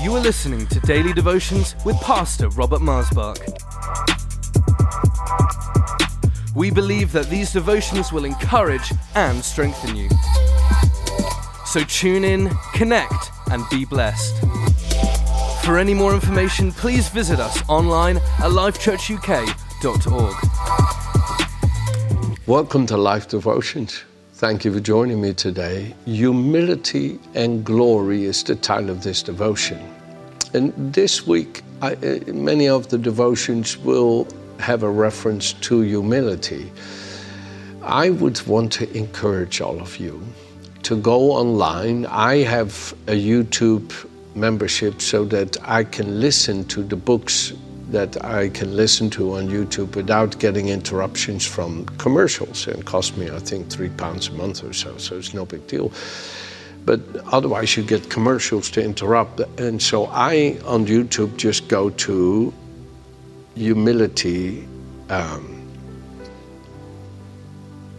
[0.00, 3.36] You are listening to Daily Devotions with Pastor Robert Marsbach.
[6.54, 10.08] We believe that these devotions will encourage and strengthen you.
[11.66, 14.38] So tune in, connect, and be blessed.
[15.64, 20.36] For any more information, please visit us online at lifechurchuk.org.
[22.46, 24.04] Welcome to Life Devotions.
[24.38, 25.96] Thank you for joining me today.
[26.04, 29.80] Humility and glory is the title of this devotion.
[30.54, 34.28] And this week, I, uh, many of the devotions will
[34.60, 36.70] have a reference to humility.
[37.82, 40.22] I would want to encourage all of you
[40.84, 42.06] to go online.
[42.06, 43.92] I have a YouTube
[44.36, 47.54] membership so that I can listen to the books
[47.90, 52.66] that I can listen to on YouTube without getting interruptions from commercials.
[52.66, 55.66] And cost me, I think, three pounds a month or so, so it's no big
[55.66, 55.90] deal.
[56.84, 57.00] But
[57.32, 59.40] otherwise, you get commercials to interrupt.
[59.58, 62.52] And so I, on YouTube, just go to
[63.54, 64.66] humility,
[65.10, 65.54] um,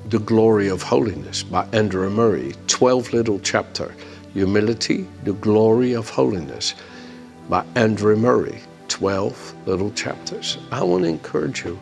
[0.10, 3.94] the Glory of Holiness by Andrew Murray, 12 little chapter.
[4.34, 6.76] Humility, the Glory of Holiness
[7.50, 8.60] by Andrew Murray.
[8.90, 10.58] 12 little chapters.
[10.72, 11.80] I want to encourage you.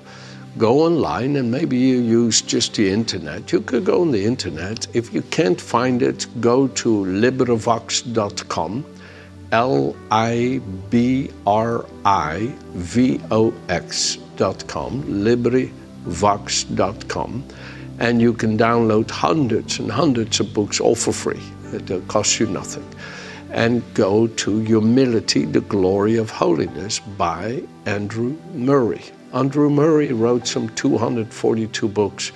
[0.57, 3.51] Go online and maybe you use just the internet.
[3.51, 4.87] You could go on the internet.
[4.95, 8.85] If you can't find it, go to LibriVox.com,
[9.51, 17.43] L I B R I V O X.com, LibriVox.com,
[17.99, 21.41] and you can download hundreds and hundreds of books all for free.
[21.73, 22.85] It'll cost you nothing
[23.51, 29.01] and go to Humility, the Glory of Holiness by Andrew Murray.
[29.33, 32.31] Andrew Murray wrote some 242 books.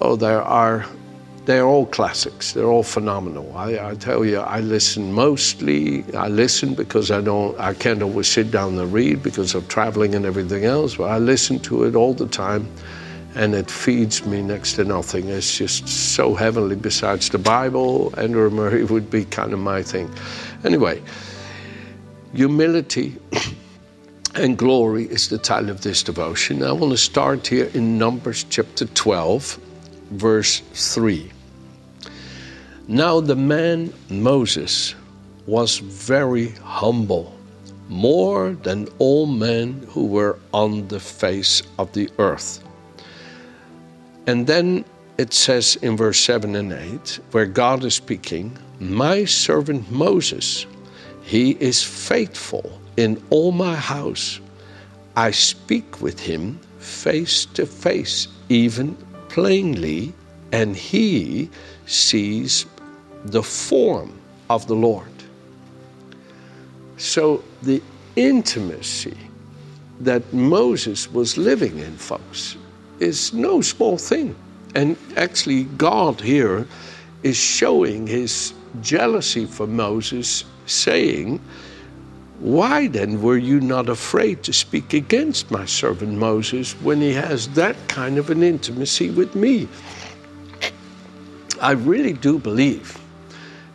[0.00, 0.86] Oh, there are,
[1.44, 2.52] they're all classics.
[2.52, 3.56] They're all phenomenal.
[3.56, 8.28] I, I tell you, I listen mostly, I listen because I don't, I can't always
[8.28, 11.94] sit down and read because of traveling and everything else, but I listen to it
[11.94, 12.68] all the time
[13.36, 15.28] and it feeds me next to nothing.
[15.28, 16.74] It's just so heavenly.
[16.74, 20.10] Besides the Bible, Andrew Murray would be kind of my thing.
[20.64, 21.02] Anyway,
[22.34, 23.16] humility
[24.34, 26.62] and glory is the title of this devotion.
[26.62, 29.58] I want to start here in Numbers chapter 12,
[30.12, 31.30] verse 3.
[32.88, 34.94] Now the man Moses
[35.46, 37.34] was very humble,
[37.90, 42.65] more than all men who were on the face of the earth.
[44.26, 44.84] And then
[45.18, 50.66] it says in verse 7 and 8, where God is speaking, My servant Moses,
[51.22, 54.40] he is faithful in all my house.
[55.16, 58.96] I speak with him face to face, even
[59.28, 60.12] plainly,
[60.52, 61.50] and he
[61.86, 62.66] sees
[63.24, 64.18] the form
[64.50, 65.08] of the Lord.
[66.96, 67.82] So the
[68.16, 69.16] intimacy
[70.00, 72.56] that Moses was living in, folks,
[73.00, 74.34] is no small thing.
[74.74, 76.66] And actually, God here
[77.22, 78.52] is showing his
[78.82, 81.40] jealousy for Moses, saying,
[82.40, 87.48] Why then were you not afraid to speak against my servant Moses when he has
[87.48, 89.68] that kind of an intimacy with me?
[91.60, 92.98] I really do believe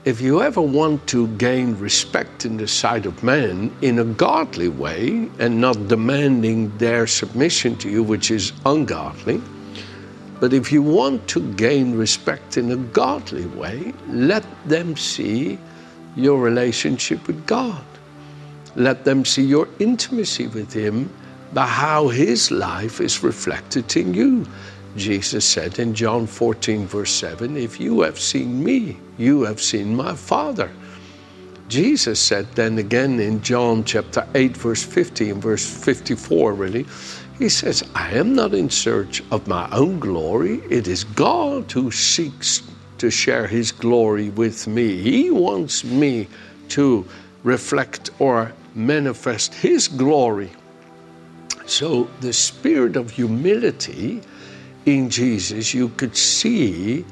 [0.04, 4.68] if you ever want to gain respect in the sight of men in a godly
[4.68, 9.40] way and not demanding their submission to you, which is ungodly,
[10.40, 15.60] but if you want to gain respect in a godly way, let them see
[16.16, 17.86] your relationship with God.
[18.76, 21.14] Let them see your intimacy with Him
[21.54, 24.48] by how His life is reflected in you.
[24.96, 29.96] Jesus said in John 14, verse 7, If you have seen me, you have seen
[29.96, 30.72] my Father.
[31.70, 36.86] Jesus said then again in John chapter 8, verse 50 and verse 54, really,
[37.40, 40.62] he says, I am not in search of my own glory.
[40.70, 42.62] It is God who seeks
[42.98, 44.98] to share his glory with me.
[44.98, 46.28] He wants me
[46.70, 47.06] to
[47.44, 50.52] reflect or manifest his glory.
[51.66, 54.22] So the spirit of humility
[54.86, 57.06] in Jesus, you could see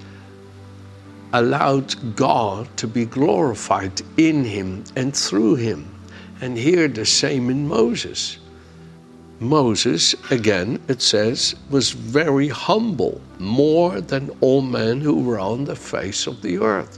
[1.34, 5.94] allowed God to be glorified in him and through him.
[6.42, 8.38] And here the same in Moses.
[9.40, 15.76] Moses, again, it says, was very humble, more than all men who were on the
[15.76, 16.98] face of the earth.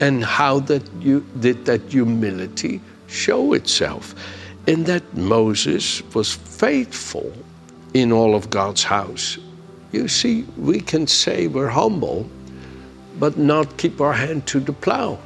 [0.00, 4.14] And how that you did that humility show itself?
[4.66, 7.32] In that Moses was faithful
[8.00, 9.38] in all of God's house.
[9.92, 12.28] You see, we can say we're humble,
[13.18, 15.18] but not keep our hand to the plow,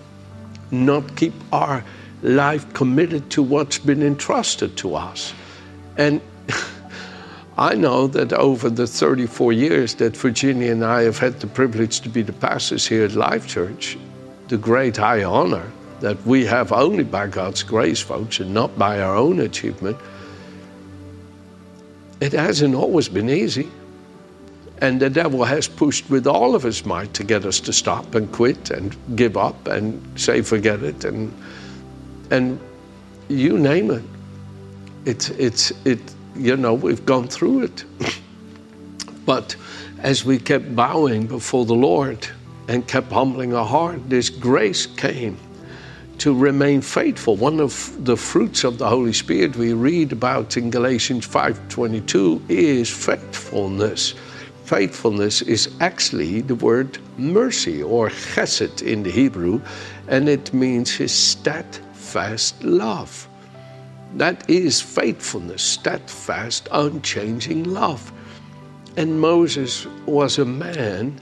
[0.70, 1.84] not keep our
[2.22, 5.34] life committed to what's been entrusted to us.
[5.96, 6.20] And
[7.58, 12.00] I know that over the 34 years that Virginia and I have had the privilege
[12.00, 13.98] to be the pastors here at Life Church,
[14.48, 15.70] the great high honor
[16.00, 19.96] that we have only by God's grace, folks, and not by our own achievement,
[22.22, 23.68] it hasn't always been easy.
[24.80, 28.14] And the devil has pushed with all of his might to get us to stop
[28.14, 31.32] and quit and give up and say, forget it, and,
[32.30, 32.60] and
[33.28, 34.04] you name it.
[35.04, 35.98] It's, it's, it,
[36.36, 37.84] you know, we've gone through it.
[39.26, 39.56] but
[39.98, 42.24] as we kept bowing before the Lord
[42.68, 45.36] and kept humbling our heart, this grace came
[46.22, 47.36] to remain faithful.
[47.36, 52.88] One of the fruits of the Holy Spirit we read about in Galatians 5:22 is
[52.88, 54.14] faithfulness
[54.72, 59.60] faithfulness is actually the word mercy or chesed in the Hebrew,
[60.08, 63.28] and it means his steadfast love.
[64.16, 68.12] That is faithfulness, steadfast, unchanging love.
[68.96, 71.20] And Moses was a man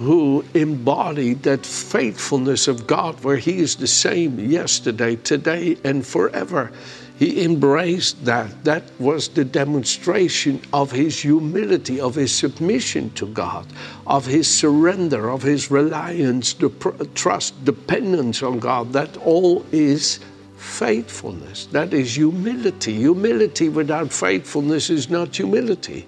[0.00, 6.72] who embodied that faithfulness of God, where he is the same yesterday, today, and forever.
[7.18, 8.64] He embraced that.
[8.64, 13.66] That was the demonstration of his humility, of his submission to God,
[14.06, 16.70] of his surrender, of his reliance, the
[17.14, 18.94] trust, dependence on God.
[18.94, 20.20] That all is
[20.56, 21.66] faithfulness.
[21.72, 22.94] That is humility.
[22.94, 26.06] Humility without faithfulness is not humility.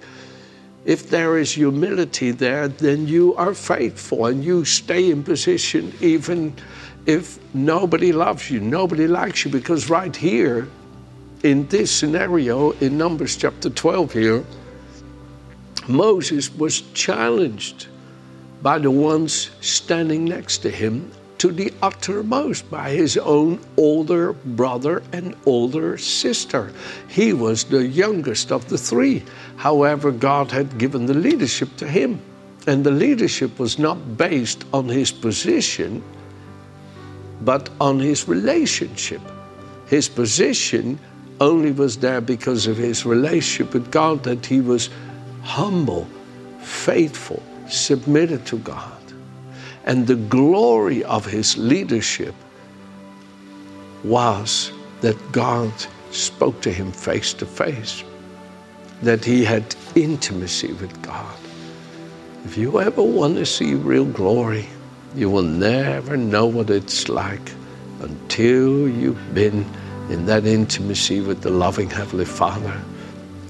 [0.85, 6.55] If there is humility there, then you are faithful and you stay in position even
[7.07, 10.69] if nobody loves you, nobody likes you, because right here,
[11.43, 14.45] in this scenario in Numbers chapter 12 here,
[15.89, 17.89] Moses was challenged
[18.63, 21.11] by the ones standing next to him
[21.43, 26.73] to the uttermost by his own older brother and older sister.
[27.09, 29.25] He was the youngest of the three.
[29.57, 32.21] However, God had given the leadership to him.
[32.69, 36.05] And the leadership was not based on his position,
[37.41, 39.21] but on his relationship.
[39.89, 40.97] His position
[41.41, 44.91] only was there because of his relationship with God, that he was
[45.43, 46.07] humble,
[46.61, 49.02] faithful, submitted to God.
[49.85, 52.35] And the glory of his leadership
[54.05, 55.73] was that God
[56.11, 58.05] spoke to him face to face,
[59.03, 61.37] that he had intimacy with God.
[62.45, 64.69] If you ever want to see real glory,
[65.15, 67.53] you will never know what it's like
[68.01, 69.65] until you've been
[70.11, 72.81] in that intimacy with the loving Heavenly Father.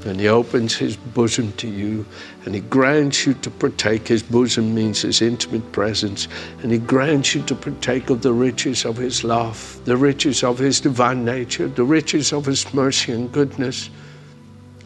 [0.05, 2.05] And He opens His bosom to you
[2.45, 4.09] and He grants you to partake.
[4.09, 6.29] His bosom means His intimate presence.
[6.63, 10.59] And He grants you to partake of the riches of His love, the riches of
[10.59, 13.91] His divine nature, the riches of His mercy and goodness.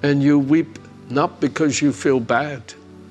[0.02, 0.78] And you weep
[1.08, 2.62] not because you feel bad,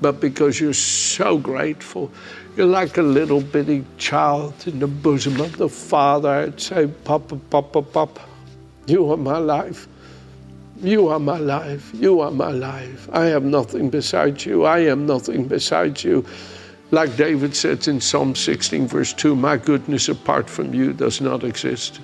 [0.01, 2.12] but because you're so grateful.
[2.56, 6.30] You're like a little bitty child in the bosom of the Father.
[6.30, 8.22] I'd say, Papa, Papa, Papa.
[8.86, 9.88] You are my life.
[10.81, 11.92] You are my life.
[11.94, 13.07] You are my life.
[13.13, 14.66] I have nothing besides you.
[14.66, 16.25] I am nothing besides you.
[16.92, 21.44] Like David says in Psalm 16, verse 2, my goodness apart from you does not
[21.44, 22.01] exist.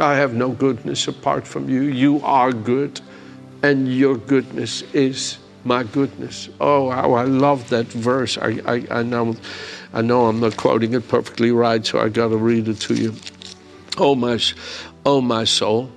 [0.00, 1.82] I have no goodness apart from you.
[1.82, 3.00] You are good,
[3.62, 6.48] and your goodness is my goodness.
[6.60, 8.38] Oh, how I love that verse.
[8.38, 9.36] I, I, I, know,
[9.92, 12.94] I know I'm not quoting it perfectly right, so I got to read it to
[12.94, 13.14] you.
[13.98, 14.38] Oh, my,
[15.04, 15.90] oh, my soul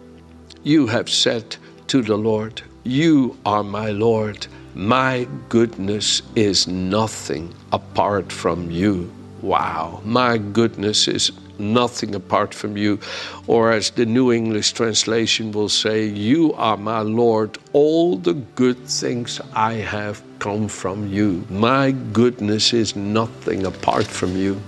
[0.64, 1.56] you have said
[1.90, 4.46] to the Lord, You are my Lord.
[4.76, 9.12] My goodness is nothing apart from you.
[9.42, 13.00] Wow, my goodness is nothing apart from you.
[13.48, 17.58] Or as the New English translation will say, You are my Lord.
[17.74, 21.44] All the good things I have come from you.
[21.50, 24.62] My goodness is nothing apart from you.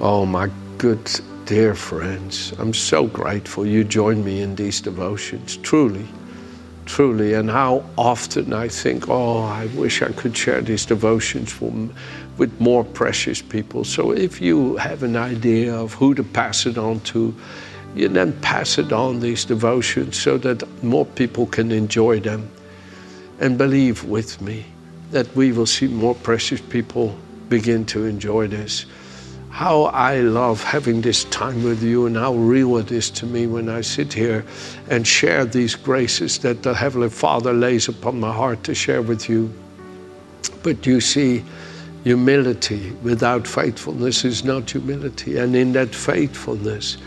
[0.00, 1.08] Oh, my good
[1.46, 6.04] Dear friends, I'm so grateful you join me in these devotions, truly,
[6.86, 7.34] truly.
[7.34, 11.54] And how often I think, oh, I wish I could share these devotions
[12.36, 13.84] with more precious people.
[13.84, 17.32] So if you have an idea of who to pass it on to,
[17.94, 22.50] you then pass it on these devotions so that more people can enjoy them.
[23.38, 24.66] And believe with me
[25.12, 27.16] that we will see more precious people
[27.48, 28.84] begin to enjoy this
[29.56, 33.46] how I love having this time with you and how real it is to me
[33.46, 34.44] when I sit here
[34.90, 39.30] and share these graces that the Heavenly Father lays upon my heart to share with
[39.30, 39.50] you.
[40.62, 41.42] But you see,
[42.04, 45.38] humility without faithfulness is not humility.
[45.38, 46.98] And in that faithfulness,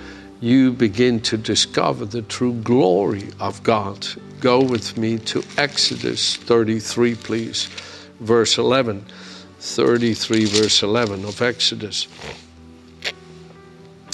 [0.41, 4.07] you begin to discover the true glory of God.
[4.39, 7.65] Go with me to Exodus 33, please,
[8.21, 9.05] verse 11.
[9.59, 12.07] 33, verse 11 of Exodus.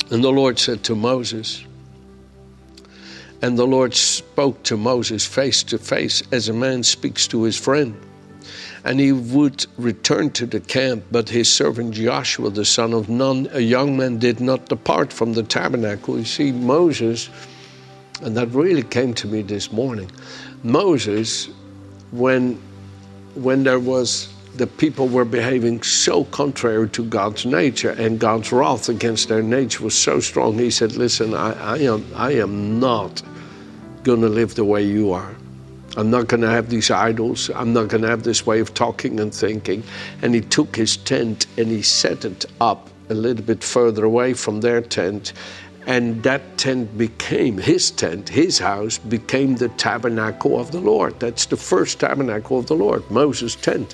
[0.10, 1.64] And the Lord said to Moses,
[3.42, 7.58] and the Lord spoke to Moses face to face as a man speaks to his
[7.58, 7.96] friend.
[8.84, 13.48] And he would return to the camp, but his servant Joshua, the son of Nun,
[13.52, 16.18] a young man, did not depart from the tabernacle.
[16.18, 17.30] You see, Moses,
[18.22, 20.10] and that really came to me this morning.
[20.64, 21.50] Moses,
[22.12, 22.62] when
[23.36, 28.90] when there was the people were behaving so contrary to God's nature, and God's wrath
[28.90, 30.58] against their nature was so strong.
[30.58, 33.22] He said, "Listen, I, I am, I am not
[34.04, 35.36] going to live the way you are.
[35.98, 37.50] I'm not going to have these idols.
[37.56, 39.84] I'm not going to have this way of talking and thinking."
[40.22, 44.34] And he took his tent and he set it up a little bit further away
[44.34, 45.34] from their tent,
[45.86, 51.20] and that tent became his tent, his house became the tabernacle of the Lord.
[51.20, 53.94] That's the first tabernacle of the Lord, Moses' tent.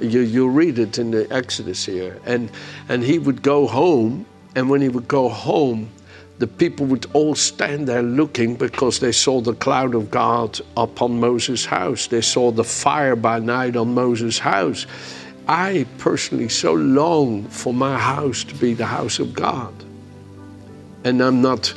[0.00, 2.20] You, you read it in the Exodus here.
[2.24, 2.50] And,
[2.88, 5.90] and he would go home, and when he would go home,
[6.38, 11.18] the people would all stand there looking because they saw the cloud of God upon
[11.18, 12.06] Moses' house.
[12.06, 14.86] They saw the fire by night on Moses' house.
[15.48, 19.74] I personally so long for my house to be the house of God.
[21.04, 21.72] And I'm not,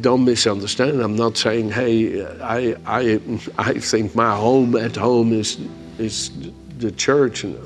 [0.00, 3.20] don't misunderstand, I'm not saying, hey, I, I,
[3.56, 5.56] I think my home at home is
[6.00, 6.30] is
[6.80, 7.44] the church.
[7.44, 7.56] And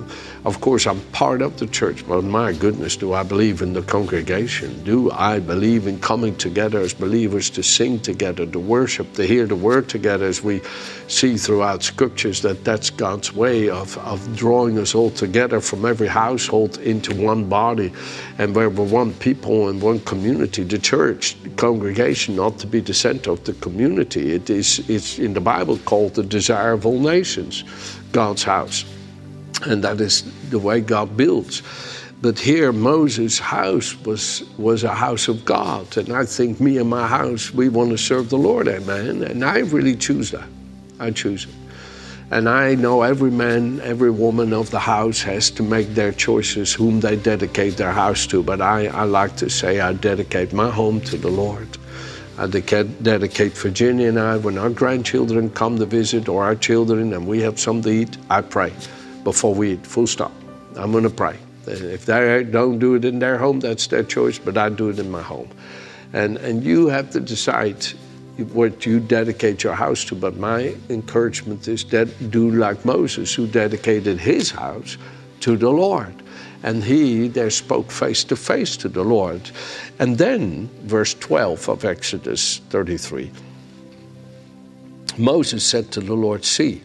[0.45, 3.83] of course, I'm part of the church, but my goodness, do I believe in the
[3.83, 4.83] congregation?
[4.85, 9.47] Do I believe in coming together as believers to sing together, to worship, to hear
[9.47, 10.61] the word together as we
[11.09, 16.09] see throughout scriptures that that's God's way of, of drawing us all together from every
[16.09, 17.93] household into one body
[18.39, 20.65] and where we're one people and one community.
[20.65, 24.33] The church, the congregation ought to be the center of the community.
[24.33, 27.65] It is it's in the Bible called the desire of all nations,
[28.15, 28.87] God's house.
[29.67, 31.63] And that is the way God builds.
[32.23, 35.95] But here, Moses' house was, was a house of God.
[35.99, 39.23] And I think me and my house, we want to serve the Lord, amen.
[39.23, 40.49] And I really choose that.
[40.99, 41.51] I choose it.
[42.31, 46.73] And I know every man, every woman of the house has to make their choices
[46.73, 48.43] whom they dedicate their house to.
[48.43, 51.69] But I, I like to say I dedicate my home to the Lord.
[52.37, 57.29] I dedicate Virginia and I, when our grandchildren come to visit or our children and
[57.29, 58.73] we have something to eat, I pray
[59.23, 60.33] before we eat, full stop.
[60.77, 61.39] I'm going to pray.
[61.67, 64.99] If they don't do it in their home, that's their choice, but I do it
[64.99, 65.49] in my home.
[66.13, 67.85] And, and you have to decide
[68.53, 70.15] what you dedicate your house to.
[70.15, 74.99] But my encouragement is that do like Moses, who dedicated his house
[75.41, 76.15] to the Lord.
[76.63, 79.51] And he there spoke face to face to the Lord.
[79.99, 83.31] And then, verse 12 of Exodus 33
[85.17, 86.83] Moses said to the Lord, See,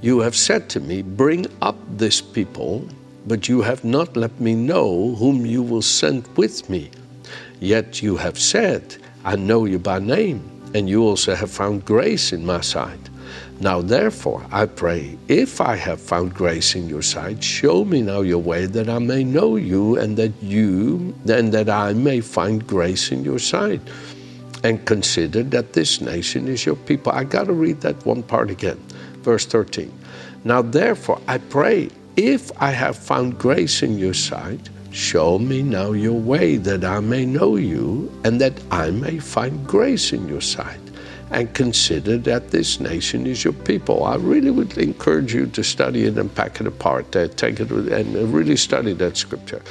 [0.00, 2.88] you have said to me, Bring up this people,
[3.26, 6.90] but you have not let me know whom you will send with me.
[7.60, 12.32] Yet you have said, I know you by name and you also have found grace
[12.32, 12.98] in my sight.
[13.62, 18.22] Now, therefore, I pray, if I have found grace in your sight, show me now
[18.22, 22.66] your way that I may know you and that you, and that I may find
[22.66, 23.80] grace in your sight.
[24.64, 27.12] And consider that this nation is your people.
[27.12, 28.82] I got to read that one part again.
[29.22, 29.92] Verse 13.
[30.42, 35.92] Now, therefore, I pray, if I have found grace in your sight, Show me now
[35.92, 40.42] your way that I may know you and that I may find grace in your
[40.42, 40.81] sight
[41.32, 44.04] and consider that this nation is your people.
[44.04, 47.70] I really would encourage you to study it and pack it apart, uh, take it
[47.70, 49.62] and really study that scripture.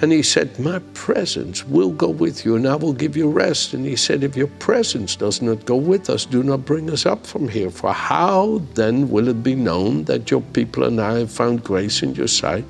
[0.00, 3.74] And he said, My presence will go with you and I will give you rest.
[3.74, 7.04] And he said, If your presence does not go with us, do not bring us
[7.04, 7.70] up from here.
[7.70, 12.02] For how then will it be known that your people and I have found grace
[12.02, 12.64] in your sight,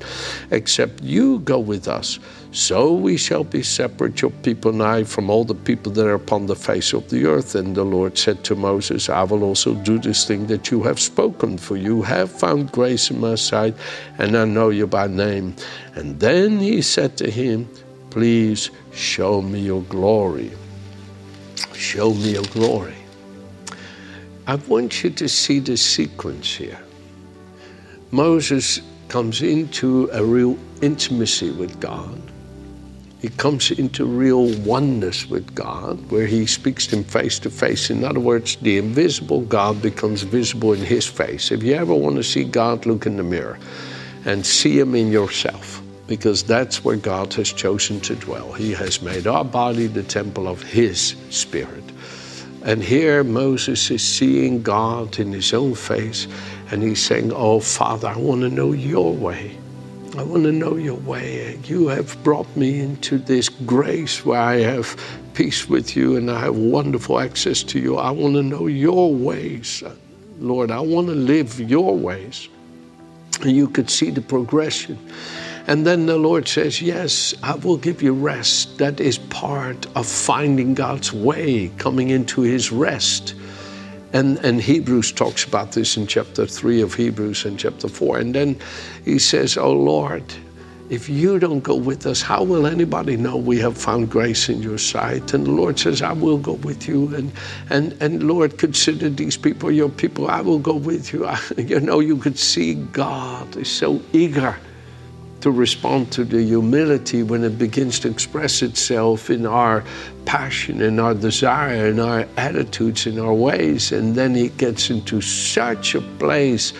[0.51, 2.19] except you go with us?
[2.53, 6.15] So we shall be separate, your people and I, from all the people that are
[6.15, 7.55] upon the face of the earth.
[7.55, 10.99] And the Lord said to Moses, I will also do this thing that you have
[10.99, 13.73] spoken, for you have found grace in my sight,
[14.17, 15.55] and I know you by name.
[15.95, 17.69] And then he said to him,
[18.09, 20.51] Please show me your glory.
[21.73, 22.95] Show me your glory.
[24.45, 26.79] I want you to see the sequence here.
[28.11, 32.30] Moses comes into a real intimacy with God.
[33.21, 37.91] He comes into real oneness with God, where he speaks to him face to face.
[37.91, 41.51] In other words, the invisible God becomes visible in his face.
[41.51, 43.59] If you ever want to see God, look in the mirror
[44.25, 48.53] and see him in yourself because that's where God has chosen to dwell.
[48.53, 51.83] He has made our body the temple of His Spirit.
[52.63, 56.27] And here Moses is seeing God in his own face,
[56.69, 59.57] and he's saying, Oh, Father, I want to know your way.
[60.17, 61.57] I want to know your way.
[61.63, 65.01] You have brought me into this grace where I have
[65.33, 67.95] peace with you and I have wonderful access to you.
[67.97, 69.81] I want to know your ways.
[70.37, 72.49] Lord, I want to live your ways.
[73.41, 74.99] And you could see the progression.
[75.67, 78.79] And then the Lord says, Yes, I will give you rest.
[78.79, 83.35] That is part of finding God's way, coming into his rest.
[84.13, 88.17] And, and Hebrews talks about this in chapter 3 of Hebrews and chapter 4.
[88.17, 88.59] And then
[89.05, 90.23] he says, Oh Lord,
[90.89, 94.61] if you don't go with us, how will anybody know we have found grace in
[94.61, 95.33] your sight?
[95.33, 97.15] And the Lord says, I will go with you.
[97.15, 97.31] And,
[97.69, 100.29] and, and Lord, consider these people your people.
[100.29, 101.25] I will go with you.
[101.25, 104.57] I, you know, you could see God is so eager
[105.41, 109.83] to respond to the humility when it begins to express itself in our
[110.25, 113.91] passion, in our desire, in our attitudes, in our ways.
[113.91, 116.71] And then it gets into such a place.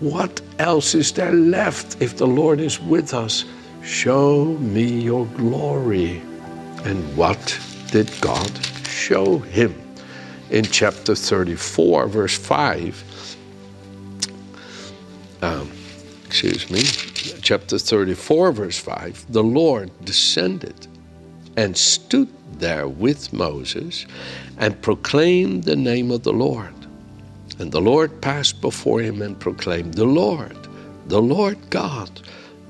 [0.00, 3.44] What else is there left if the Lord is with us?
[3.82, 6.22] Show me your glory.
[6.84, 7.58] And what
[7.90, 8.50] did God
[8.86, 9.74] show him?
[10.50, 13.36] In chapter 34, verse 5,
[15.42, 15.70] um,
[16.26, 16.82] excuse me,
[17.20, 20.86] chapter 34, verse 5, the Lord descended
[21.56, 24.06] and stood there with Moses
[24.58, 26.74] and proclaimed the name of the Lord.
[27.58, 30.56] And the Lord passed before him and proclaimed, The Lord,
[31.06, 32.22] the Lord God,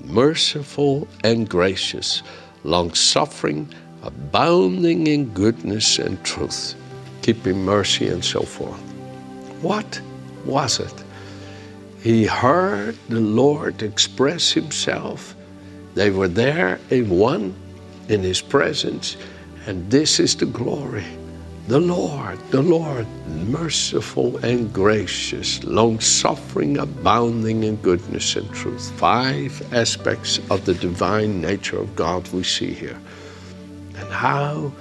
[0.05, 2.23] merciful and gracious,
[2.65, 6.75] long suffering, abounding in goodness and truth,
[7.23, 8.81] keeping mercy and so forth.
[9.63, 10.01] What
[10.45, 10.95] was it?
[12.03, 15.35] He heard the Lord express himself.
[15.95, 17.55] They were there in one,
[18.09, 19.19] in his presence,
[19.67, 21.05] and this is the glory.
[21.69, 28.91] The Lord, the Lord, merciful and gracious, long suffering, abounding in goodness and truth.
[28.93, 32.99] Five aspects of the divine nature of God we see here.
[33.97, 34.73] And how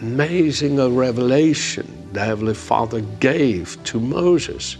[0.00, 4.78] amazing a revelation the Heavenly Father gave to Moses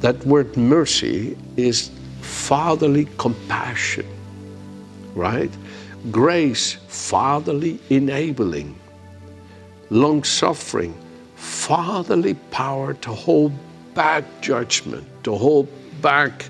[0.00, 4.06] that word mercy is fatherly compassion,
[5.14, 5.50] right?
[6.10, 8.78] Grace, fatherly enabling.
[9.90, 10.94] Long suffering,
[11.34, 13.52] fatherly power to hold
[13.94, 15.68] back judgment, to hold
[16.00, 16.44] back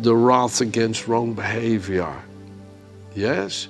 [0.00, 2.14] the wrath against wrong behavior.
[3.14, 3.68] Yes?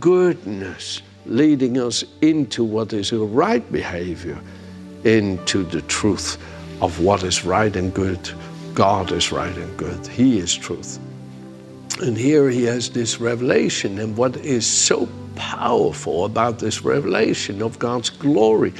[0.00, 4.38] Goodness, leading us into what is a right behavior,
[5.04, 6.36] into the truth
[6.80, 8.30] of what is right and good.
[8.74, 10.06] God is right and good.
[10.06, 10.98] He is truth.
[12.00, 13.98] And here he has this revelation.
[13.98, 18.72] And what is so powerful about this revelation of God's glory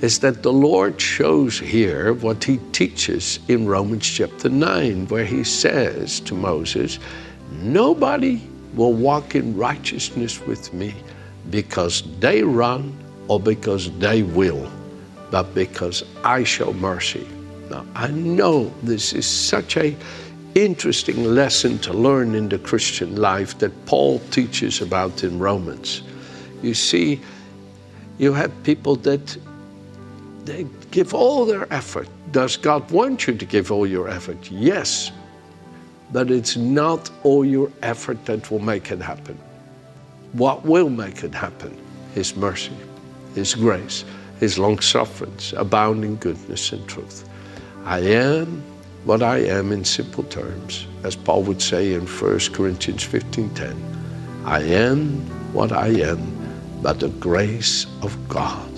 [0.00, 5.44] is that the Lord shows here what he teaches in Romans chapter 9, where he
[5.44, 6.98] says to Moses,
[7.50, 8.40] Nobody
[8.74, 10.94] will walk in righteousness with me
[11.50, 12.96] because they run
[13.28, 14.70] or because they will,
[15.30, 17.26] but because I show mercy
[17.72, 19.96] now, I know this is such a
[20.54, 26.02] interesting lesson to learn in the Christian life that Paul teaches about in Romans.
[26.62, 27.20] You see,
[28.18, 29.38] you have people that
[30.44, 32.08] they give all their effort.
[32.30, 34.50] Does God want you to give all your effort?
[34.50, 35.10] Yes.
[36.12, 39.38] But it's not all your effort that will make it happen.
[40.34, 41.74] What will make it happen?
[42.14, 42.76] His mercy,
[43.34, 44.04] His grace,
[44.40, 47.26] His long sufferance, abounding goodness and truth.
[47.84, 48.62] I am
[49.04, 53.76] what I am in simple terms, as Paul would say in 1 Corinthians 15:10.
[54.44, 55.20] I am
[55.52, 56.20] what I am
[56.80, 58.70] by the grace of God.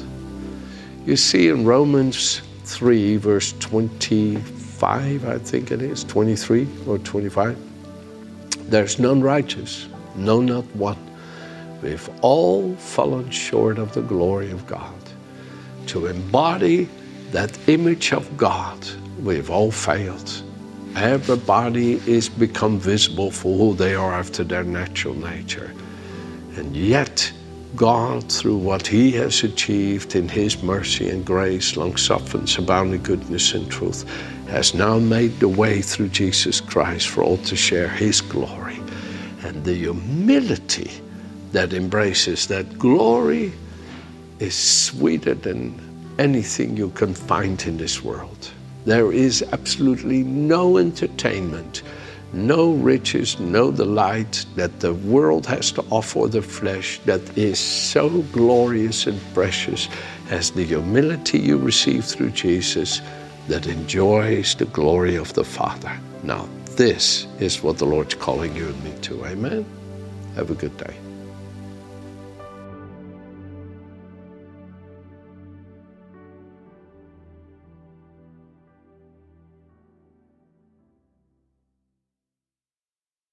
[1.05, 7.57] You see in Romans 3, verse 25, I think it is, 23 or 25,
[8.71, 9.87] there's none righteous,
[10.17, 10.97] no, not one.
[11.83, 14.95] We've all fallen short of the glory of God.
[15.89, 16.89] To embody
[17.35, 18.79] that image of God,
[19.19, 20.43] we've all failed.
[20.95, 25.75] Everybody is become visible for who they are after their natural nature.
[26.55, 27.33] And yet,
[27.75, 33.53] God, through what He has achieved in His mercy and grace, long sufferance, abounding goodness
[33.53, 34.09] and truth,
[34.49, 38.79] has now made the way through Jesus Christ for all to share His glory.
[39.43, 40.93] And the humility
[41.51, 43.53] that embraces that glory
[44.39, 48.51] is sweeter than anything you can find in this world.
[48.85, 51.83] There is absolutely no entertainment,
[52.33, 58.23] no riches, no delight that the world has to offer the flesh that is so
[58.33, 59.89] glorious and precious
[60.31, 63.01] as the humility you receive through Jesus
[63.49, 65.99] that enjoys the glory of the Father.
[66.23, 69.25] Now, this is what the Lord's calling you and me to.
[69.27, 69.65] Amen.
[70.35, 71.04] Have a good day.